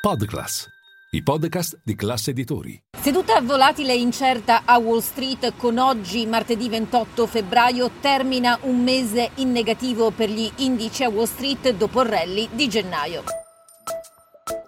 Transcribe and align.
Podclass, 0.00 0.66
i 1.10 1.22
podcast 1.22 1.78
di 1.84 1.94
classe 1.94 2.30
editori. 2.30 2.84
Seduta 2.98 3.38
volatile 3.42 3.92
e 3.92 4.00
incerta 4.00 4.62
a 4.64 4.78
Wall 4.78 5.00
Street 5.00 5.52
con 5.58 5.76
oggi, 5.76 6.24
martedì 6.24 6.70
28 6.70 7.26
febbraio, 7.26 7.90
termina 8.00 8.58
un 8.62 8.82
mese 8.82 9.32
in 9.34 9.52
negativo 9.52 10.10
per 10.10 10.30
gli 10.30 10.50
indici 10.56 11.04
a 11.04 11.10
Wall 11.10 11.26
Street 11.26 11.72
dopo 11.74 12.00
il 12.00 12.08
rally 12.08 12.48
di 12.50 12.66
gennaio. 12.66 13.24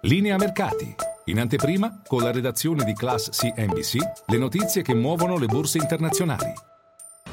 Linea 0.02 0.36
mercati. 0.36 0.94
In 1.24 1.40
anteprima, 1.40 2.02
con 2.06 2.22
la 2.22 2.30
redazione 2.30 2.84
di 2.84 2.92
Class 2.92 3.30
CNBC, 3.30 3.96
le 4.26 4.36
notizie 4.36 4.82
che 4.82 4.94
muovono 4.94 5.38
le 5.38 5.46
borse 5.46 5.78
internazionali. 5.78 6.52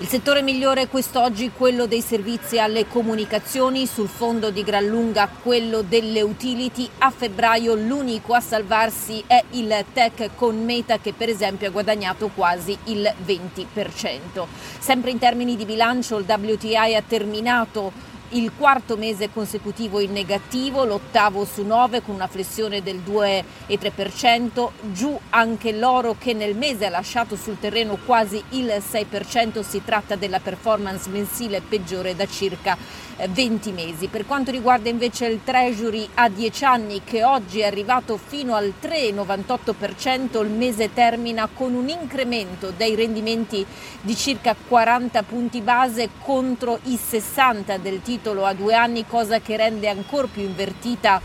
Il 0.01 0.07
settore 0.07 0.41
migliore 0.41 0.87
quest'oggi 0.87 1.51
quello 1.51 1.85
dei 1.85 1.99
servizi 1.99 2.57
alle 2.57 2.87
comunicazioni, 2.87 3.85
sul 3.85 4.07
fondo 4.07 4.49
di 4.49 4.63
gran 4.63 4.85
lunga 4.85 5.27
quello 5.27 5.81
delle 5.81 6.21
utility. 6.21 6.89
A 6.99 7.11
febbraio 7.11 7.73
l'unico 7.73 8.33
a 8.33 8.39
salvarsi 8.39 9.21
è 9.27 9.43
il 9.51 9.83
tech 9.91 10.29
con 10.35 10.63
Meta 10.63 10.99
che 10.99 11.11
per 11.11 11.27
esempio 11.27 11.67
ha 11.67 11.71
guadagnato 11.71 12.29
quasi 12.33 12.77
il 12.85 13.13
20%. 13.25 14.45
Sempre 14.79 15.11
in 15.11 15.17
termini 15.17 15.57
di 15.57 15.65
bilancio 15.65 16.17
il 16.17 16.25
WTI 16.25 16.95
ha 16.95 17.03
terminato 17.05 17.91
il 18.31 18.51
quarto 18.55 18.95
mese 18.95 19.31
consecutivo 19.31 19.99
in 19.99 20.11
negativo, 20.11 20.83
l'ottavo 20.83 21.45
su 21.45 21.65
nove 21.65 22.03
con 22.03 22.13
una 22.13 22.27
flessione 22.27 22.83
del 22.83 23.01
2,3%, 23.03 24.69
giù 24.91 25.17
anche 25.29 25.71
l'oro 25.71 26.15
che 26.17 26.33
nel 26.33 26.55
mese 26.55 26.85
ha 26.85 26.89
lasciato 26.89 27.35
sul 27.35 27.57
terreno 27.59 27.97
quasi 28.05 28.43
il 28.49 28.67
6%, 28.67 29.61
si 29.61 29.81
tratta 29.83 30.15
della 30.15 30.39
performance 30.39 31.09
mensile 31.09 31.61
peggiore 31.61 32.15
da 32.15 32.27
circa 32.27 32.77
20 33.27 33.71
mesi. 33.71 34.07
Per 34.07 34.25
quanto 34.25 34.51
riguarda 34.51 34.89
invece 34.89 35.25
il 35.25 35.41
Treasury 35.43 36.07
a 36.13 36.29
10 36.29 36.63
anni 36.65 37.01
che 37.03 37.23
oggi 37.23 37.59
è 37.59 37.65
arrivato 37.65 38.17
fino 38.17 38.55
al 38.55 38.73
3,98%, 38.81 40.41
il 40.43 40.51
mese 40.51 40.93
termina 40.93 41.49
con 41.51 41.73
un 41.73 41.89
incremento 41.89 42.71
dei 42.75 42.95
rendimenti 42.95 43.65
di 44.01 44.15
circa 44.15 44.55
40 44.55 45.23
punti 45.23 45.61
base 45.61 46.09
contro 46.19 46.79
i 46.83 46.95
60 46.95 47.77
del 47.77 48.01
titolo 48.01 48.17
a 48.23 48.53
due 48.53 48.73
anni, 48.73 49.05
cosa 49.05 49.39
che 49.39 49.57
rende 49.57 49.87
ancora 49.87 50.27
più 50.27 50.43
invertita 50.43 51.21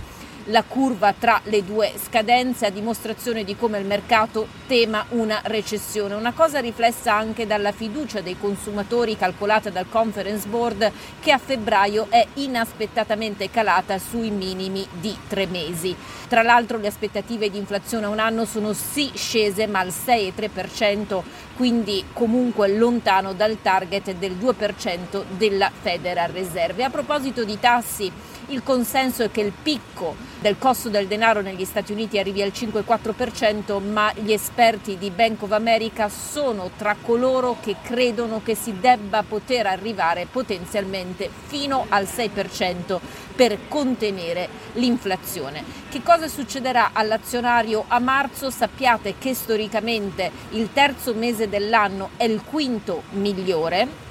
la 0.49 0.63
curva 0.63 1.15
tra 1.19 1.41
le 1.45 1.65
due 1.65 1.93
scadenze 1.97 2.67
a 2.67 2.71
dimostrazione 2.71 3.45
di 3.45 3.57
come 3.57 3.79
il 3.79 3.87
mercato 3.87 4.47
tema 4.67 5.05
una 5.11 5.41
recessione. 5.45 6.15
Una 6.15 6.33
cosa 6.33 6.61
riflessa 6.61 7.15
anche 7.15 7.47
dalla 7.47 7.73
fiducia 7.73 8.21
dei 8.21 8.37
consumatori 8.39 9.17
calcolata 9.17 9.71
dal 9.71 9.89
Conference 9.89 10.47
Board 10.47 10.91
che 11.21 11.33
a 11.33 11.39
febbraio 11.39 12.07
è 12.11 12.27
inaspettatamente 12.35 13.51
calata 13.51 13.99
sui 13.99 14.31
minimi 14.31 14.87
di 15.01 15.17
tre 15.29 15.47
mesi. 15.47 15.97
Tra 16.29 16.43
l'altro 16.43 16.79
le 16.79 16.89
aspettative 16.89 17.51
di 17.51 17.59
inflazione 17.59 18.07
a 18.07 18.11
un 18.11 18.19
anno 18.19 18.45
sono 18.45 18.73
sì 18.73 19.11
scese 19.15 19.67
ma 19.67 19.79
al 19.81 19.89
6,3%, 19.89 21.23
quindi 21.57 22.05
comunque 22.13 22.69
lontano 22.69 23.33
dal 23.33 23.59
target 23.63 24.13
del 24.15 24.33
2% 24.33 25.25
della 25.37 25.71
Federal 25.71 26.31
Reserve. 26.31 26.85
A 26.85 26.91
proposito 26.91 27.45
di 27.45 27.59
tassi, 27.59 28.11
il 28.49 28.63
consenso 28.63 29.23
è 29.23 29.31
che 29.31 29.41
il 29.41 29.53
picco 29.53 30.33
del 30.45 30.59
costo 30.59 30.91
del 30.91 31.07
denaro 31.07 31.41
negli 31.41 31.65
Stati 31.65 31.93
Uniti 31.93 32.19
arrivi 32.19 32.43
al 32.43 32.53
5,4%, 32.55 33.83
ma 33.83 34.13
gli 34.13 34.31
esperti 34.31 34.99
di 34.99 35.09
Bank 35.09 35.41
of 35.45 35.53
America 35.53 36.11
sono 36.11 36.71
tra 36.77 36.95
coloro 37.01 37.57
che 37.63 37.77
credono 37.83 38.43
che 38.45 38.55
si 38.55 38.79
debba 38.79 39.23
poter 39.27 39.67
arrivare 39.67 40.27
potenzialmente 40.31 41.31
fino 41.47 41.87
al 41.89 42.05
6% 42.05 43.01
per 43.35 43.69
contenere 43.69 44.51
l'inflazione. 44.75 45.65
Che 45.89 46.03
cosa 46.03 46.29
succederà 46.29 46.91
all'azionario 46.93 47.83
a 47.89 47.99
marzo? 47.99 48.51
Sappiate 48.51 49.15
che 49.17 49.33
storicamente 49.33 50.31
il 50.51 50.75
terzo 50.75 51.15
mese 51.15 51.49
dell'anno 51.49 52.11
è 52.19 52.25
il 52.25 52.43
quinto 52.45 53.05
migliore 53.13 54.05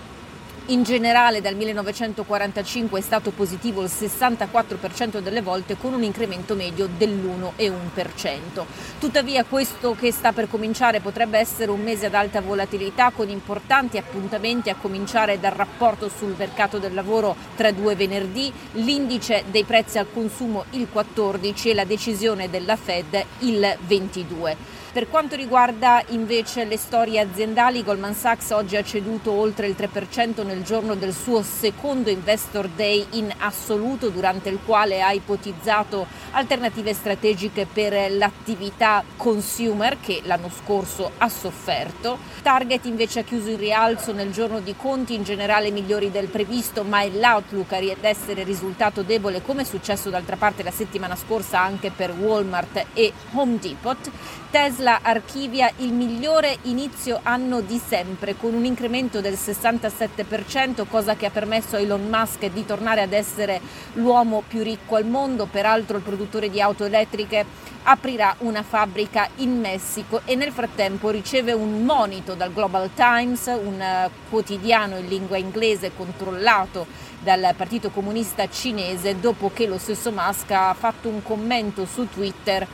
in 0.68 0.84
generale 0.84 1.42
dal 1.42 1.56
1945 1.56 3.00
è 3.00 3.02
stato 3.02 3.32
positivo 3.32 3.84
il 3.84 3.92
64% 3.94 5.20
delle 5.20 5.42
volte 5.42 5.76
con 5.76 5.94
un 5.94 6.04
incremento 6.04 6.56
medio 6.56 6.88
dell'1,1%. 6.88 8.64
Tuttavia 8.98 9.44
questo 9.44 9.94
che 9.94 10.12
sta 10.14 10.32
per 10.32 10.48
cominciare 10.48 11.02
potrebbe 11.02 11.38
essere 11.38 11.72
un 11.72 11.82
mese 11.82 12.06
ad 12.06 12.14
alta 12.14 12.40
volatilità 12.40 13.12
con 13.12 13.28
importanti 13.28 13.98
appuntamenti 13.98 14.70
a 14.70 14.76
cominciare 14.76 15.40
dal 15.40 15.52
rapporto 15.52 16.10
sul 16.10 16.36
mercato 16.38 16.78
del 16.78 16.94
lavoro 16.94 17.36
tra 17.56 17.72
due 17.72 17.96
venerdì, 17.96 18.52
l'indice 18.74 19.44
dei 19.52 19.66
prezzi 19.66 19.98
al 19.98 20.08
consumo 20.14 20.66
il 20.72 20.88
14 20.90 21.72
e 21.72 21.74
la 21.74 21.86
decisione 21.86 22.50
della 22.50 22.78
Fed 22.78 23.26
il 23.40 23.78
22. 23.86 24.83
Per 24.94 25.10
quanto 25.10 25.36
riguarda 25.36 26.04
invece 26.10 26.66
le 26.66 26.78
storie 26.78 27.20
aziendali, 27.20 27.84
Goldman 27.84 28.14
Sachs 28.14 28.52
oggi 28.52 28.76
ha 28.76 28.84
ceduto 28.84 29.32
oltre 29.32 29.66
il 29.66 29.76
3% 29.76 30.46
nel 30.46 30.62
giorno 30.62 30.94
del 30.94 31.14
suo 31.14 31.42
secondo 31.42 32.12
Investor 32.12 32.68
Day 32.68 33.04
in 33.14 33.34
assoluto, 33.40 34.10
durante 34.10 34.50
il 34.50 34.60
quale 34.64 35.02
ha 35.02 35.12
ipotizzato 35.12 36.06
alternative 36.30 36.94
strategiche 36.94 37.66
per 37.66 38.12
l'attività 38.12 39.04
consumer 39.18 39.98
che 40.00 40.22
l'anno 40.26 40.52
scorso 40.56 41.10
ha 41.18 41.28
sofferto. 41.28 42.20
Target 42.44 42.86
invece 42.86 43.22
ha 43.22 43.24
chiuso 43.24 43.50
in 43.50 43.58
rialzo 43.58 44.14
nel 44.14 44.32
giorno 44.32 44.60
di 44.60 44.76
conti 44.78 45.16
in 45.16 45.24
generale 45.24 45.72
migliori 45.72 46.12
del 46.12 46.28
previsto, 46.28 46.84
ma 46.84 47.04
l'outlook 47.04 47.72
ad 47.72 47.98
essere 48.02 48.44
risultato 48.44 49.02
debole 49.02 49.42
come 49.42 49.64
è 49.64 49.66
successo 49.66 50.12
d'altra 50.12 50.36
parte 50.36 50.62
la 50.62 50.70
settimana 50.70 51.16
scorsa 51.16 51.60
anche 51.60 51.90
per 51.90 52.12
Walmart 52.12 52.86
e 52.94 53.12
Home 53.32 53.58
Depot. 53.58 54.12
Tesla 54.52 54.83
archivia 54.92 55.72
il 55.78 55.94
migliore 55.94 56.58
inizio 56.64 57.20
anno 57.24 57.62
di 57.62 57.80
sempre 57.84 58.36
con 58.36 58.54
un 58.54 58.66
incremento 58.66 59.22
del 59.22 59.34
67%, 59.34 60.86
cosa 60.90 61.16
che 61.16 61.26
ha 61.26 61.30
permesso 61.30 61.76
a 61.76 61.80
Elon 61.80 62.08
Musk 62.10 62.46
di 62.48 62.66
tornare 62.66 63.02
ad 63.02 63.14
essere 63.14 63.62
l'uomo 63.94 64.44
più 64.46 64.62
ricco 64.62 64.96
al 64.96 65.06
mondo. 65.06 65.46
Peraltro 65.46 65.98
il 65.98 66.04
produttore 66.04 66.50
di 66.50 66.60
auto 66.60 66.86
elettriche 66.86 67.46
aprirà 67.84 68.36
una 68.40 68.64
fabbrica 68.64 69.28
in 69.38 69.60
Messico 69.60 70.22
e 70.26 70.36
nel 70.36 70.52
frattempo 70.52 71.10
riceve 71.10 71.54
un 71.54 71.84
monito 71.84 72.34
dal 72.34 72.54
Global 72.54 72.90
Times, 72.94 73.46
un 73.46 73.82
eh, 73.82 74.10
quotidiano 74.30 74.98
in 74.98 75.08
lingua 75.08 75.38
inglese 75.38 75.92
controllato 75.96 76.86
dal 77.20 77.54
Partito 77.56 77.90
Comunista 77.90 78.50
Cinese 78.50 79.20
dopo 79.20 79.50
che 79.54 79.66
lo 79.66 79.78
stesso 79.78 80.12
Musk 80.12 80.52
ha 80.52 80.76
fatto 80.78 81.08
un 81.08 81.24
commento 81.24 81.86
su 81.86 82.08
Twitter 82.10 82.68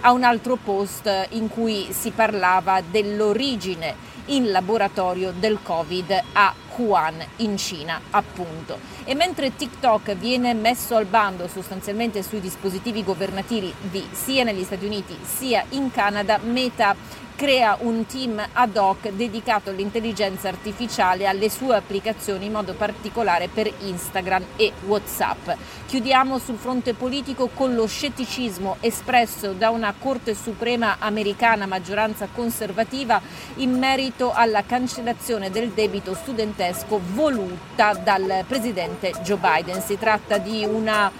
a 0.00 0.12
un 0.12 0.22
altro 0.22 0.56
post 0.56 1.10
in 1.30 1.48
cui 1.56 1.88
si 1.90 2.10
parlava 2.10 2.82
dell'origine 2.82 3.94
in 4.26 4.50
laboratorio 4.50 5.32
del 5.32 5.58
Covid 5.62 6.22
a 6.32 6.54
Wuhan 6.76 7.24
in 7.36 7.56
Cina, 7.56 8.00
appunto. 8.10 8.78
E 9.04 9.14
mentre 9.14 9.56
TikTok 9.56 10.14
viene 10.16 10.52
messo 10.52 10.94
al 10.96 11.06
bando 11.06 11.48
sostanzialmente 11.48 12.22
sui 12.22 12.40
dispositivi 12.40 13.02
governativi 13.02 13.72
sia 14.12 14.44
negli 14.44 14.62
Stati 14.62 14.84
Uniti 14.84 15.16
sia 15.22 15.64
in 15.70 15.90
Canada, 15.90 16.38
Meta 16.42 17.24
crea 17.36 17.76
un 17.80 18.06
team 18.06 18.42
ad 18.54 18.76
hoc 18.78 19.10
dedicato 19.10 19.68
all'intelligenza 19.68 20.48
artificiale 20.48 21.26
alle 21.26 21.50
sue 21.50 21.76
applicazioni 21.76 22.46
in 22.46 22.52
modo 22.52 22.72
particolare 22.72 23.48
per 23.48 23.70
Instagram 23.80 24.42
e 24.56 24.72
Whatsapp. 24.86 25.50
Chiudiamo 25.86 26.38
sul 26.38 26.56
fronte 26.56 26.94
politico 26.94 27.50
con 27.52 27.74
lo 27.74 27.86
scetticismo 27.86 28.78
espresso 28.80 29.52
da 29.52 29.68
una 29.68 29.92
Corte 29.96 30.34
Suprema 30.34 30.96
americana 30.98 31.66
maggioranza 31.66 32.26
conservativa 32.34 33.20
in 33.56 33.78
merito 33.78 34.15
alla 34.32 34.62
cancellazione 34.64 35.50
del 35.50 35.70
debito 35.70 36.14
studentesco 36.14 37.00
voluta 37.12 37.92
dal 37.94 38.44
presidente 38.46 39.12
Joe 39.22 39.38
Biden. 39.38 39.80
Si 39.80 39.98
tratta 39.98 40.38
di 40.38 40.64
una 40.64 41.10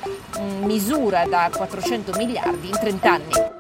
mm, 0.41 0.65
misura 0.65 1.25
da 1.27 1.51
400 1.55 2.13
miliardi 2.17 2.69
in 2.69 2.79
30 2.79 3.13
anni. 3.13 3.56